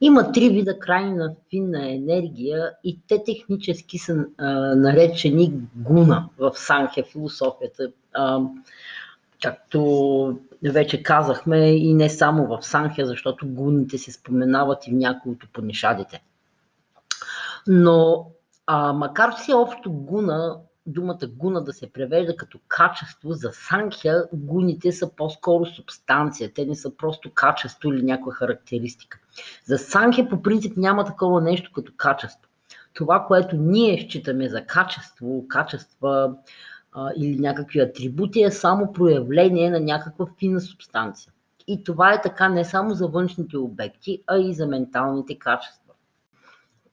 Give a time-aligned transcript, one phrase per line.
[0.00, 7.02] Има три вида крайна финна енергия и те технически са а, наречени гуна в Санхя
[7.02, 7.92] философията.
[8.14, 8.40] А,
[9.42, 15.32] както вече казахме и не само в Санхя, защото гуните се споменават и в някои
[15.32, 16.22] от Упанишадите.
[17.66, 18.26] Но
[18.66, 20.56] а, макар все общо гуна
[20.88, 26.74] думата гуна да се превежда като качество, за санхя гуните са по-скоро субстанция, те не
[26.74, 29.18] са просто качество или някаква характеристика.
[29.64, 32.50] За санхя по принцип няма такова нещо като качество.
[32.94, 36.34] Това, което ние считаме за качество, качества
[36.92, 41.32] а, или някакви атрибути е само проявление на някаква фина субстанция.
[41.66, 45.94] И това е така не само за външните обекти, а и за менталните качества.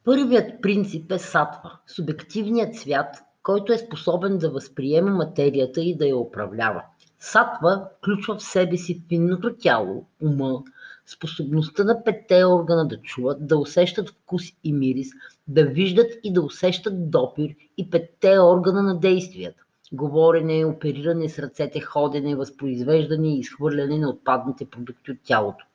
[0.03, 6.17] Първият принцип е сатва, субективният свят, който е способен да възприема материята и да я
[6.17, 6.81] управлява.
[7.19, 10.63] Сатва включва в себе си финното тяло, ума,
[11.05, 15.07] способността на петте органа да чуват, да усещат вкус и мирис,
[15.47, 19.63] да виждат и да усещат допир и петте органа на действията.
[19.93, 25.65] Говорене, опериране с ръцете, ходене, възпроизвеждане и изхвърляне на отпадните продукти от тялото.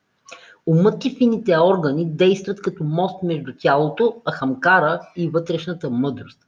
[0.65, 6.39] Умът и фините органи действат като мост между тялото, ахамкара и вътрешната мъдрост.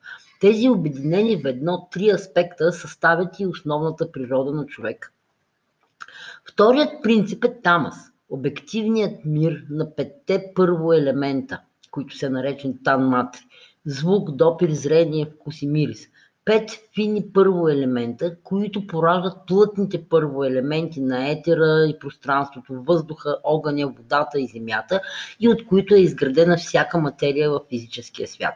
[0.43, 5.11] Тези обединени в едно три аспекта съставят и основната природа на човека.
[6.45, 7.95] Вторият принцип е тамас,
[8.29, 13.41] обективният мир на петте първо елемента, които са наречени танматри.
[13.85, 16.07] Звук, допир, зрение, вкус и мирис.
[16.45, 23.87] Пет фини първо елемента, които пораждат плътните първо елементи на етера и пространството, въздуха, огъня,
[23.87, 25.01] водата и земята
[25.39, 28.53] и от които е изградена всяка материя в физическия свят.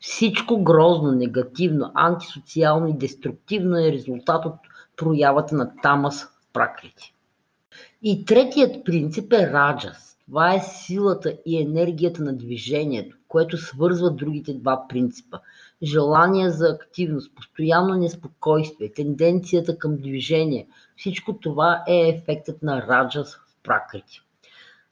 [0.00, 4.54] Всичко грозно, негативно, антисоциално и деструктивно е резултат от
[4.96, 7.14] проявата на тамас в пракрити.
[8.02, 10.16] И третият принцип е раджас.
[10.26, 15.38] Това е силата и енергията на движението, което свързва другите два принципа.
[15.82, 20.68] Желание за активност, постоянно неспокойствие, тенденцията към движение.
[20.96, 24.25] Всичко това е ефектът на раджас в пракрити.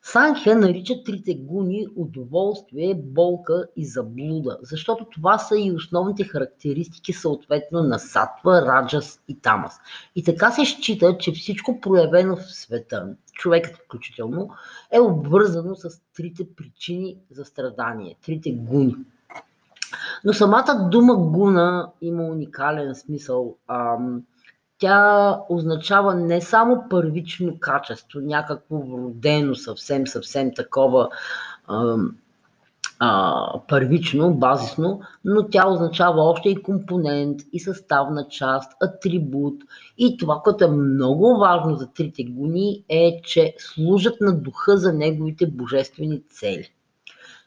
[0.07, 7.83] Санхя нарича трите гуни удоволствие, болка и заблуда, защото това са и основните характеристики съответно
[7.83, 9.81] на сатва, раджас и тамас.
[10.17, 14.51] И така се счита, че всичко проявено в света, човекът включително,
[14.93, 18.97] е обвързано с трите причини за страдание, трите гуни.
[20.25, 23.57] Но самата дума гуна има уникален смисъл.
[23.69, 24.23] Ам,
[24.79, 31.09] тя означава не само първично качество, някакво вродено, съвсем, съвсем такова
[31.67, 31.97] а,
[32.99, 39.63] а, първично, базисно, но тя означава още и компонент, и съставна част, атрибут.
[39.99, 44.93] И това, което е много важно за трите гуни, е, че служат на духа за
[44.93, 46.71] неговите божествени цели.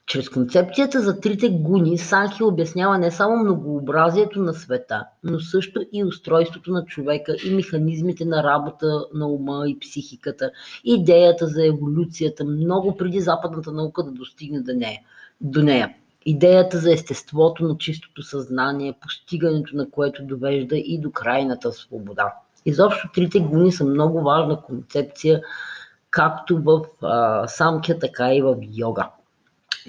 [0.07, 6.03] Чрез концепцията за трите гуни Санхи обяснява не само многообразието на света, но също и
[6.03, 10.51] устройството на човека и механизмите на работа на ума и психиката,
[10.83, 14.99] идеята за еволюцията много преди западната наука да достигне до нея.
[15.41, 15.93] До нея.
[16.25, 22.33] Идеята за естеството на чистото съзнание, постигането на което довежда и до крайната свобода.
[22.65, 25.41] Изобщо трите гуни са много важна концепция,
[26.09, 29.09] както в а, самкя, така и в йога.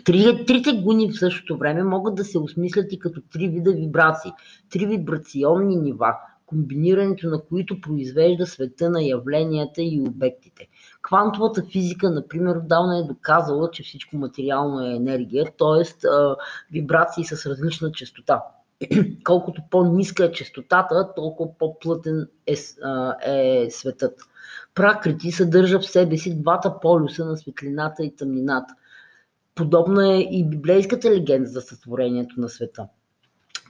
[0.05, 4.33] Три, трите гуни в същото време могат да се осмислят и като три вида вибрации,
[4.71, 6.15] три вибрационни нива,
[6.47, 10.69] комбинирането на които произвежда света на явленията и обектите.
[11.03, 16.09] Квантовата физика, например, отдавна е доказала, че всичко материално е енергия, т.е.
[16.73, 18.43] вибрации с различна частота.
[19.25, 22.55] Колкото по-ниска е частотата, толкова по-плътен е,
[23.33, 24.21] е светът.
[24.75, 28.75] Пракрити съдържа в себе си двата полюса на светлината и тъмнината–
[29.59, 32.89] Подобна е и библейската легенда за сътворението на света.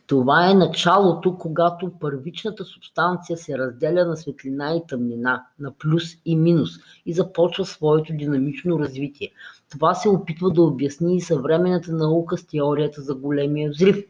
[0.06, 6.36] Това е началото, когато първичната субстанция се разделя на светлина и тъмнина, на плюс и
[6.36, 6.70] минус
[7.06, 9.30] и започва своето динамично развитие.
[9.70, 14.04] Това се опитва да обясни и съвременната наука с теорията за големия взрив.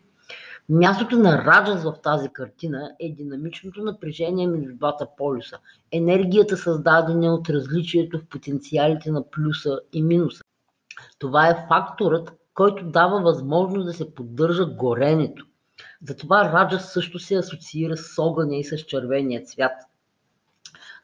[0.69, 5.59] Мястото на Раджас в тази картина е динамичното напрежение между двата полюса,
[5.93, 10.43] енергията създадена от различието в потенциалите на плюса и минуса.
[11.19, 15.45] Това е факторът, който дава възможност да се поддържа горенето.
[16.09, 19.73] Затова Раджас също се асоциира с огъня и с червения цвят.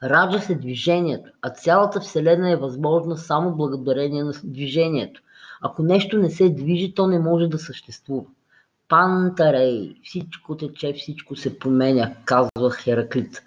[0.02, 5.20] Раджас е движението, а цялата Вселена е възможна само благодарение на движението.
[5.60, 8.24] Ако нещо не се движи, то не може да съществува.
[8.88, 13.42] Пантарей, всичко тече, всичко се променя, казва Хераклит.